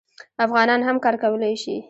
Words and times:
افغانان 0.45 0.81
هم 0.87 0.97
کار 1.03 1.15
کولی 1.23 1.55
شي. 1.63 1.75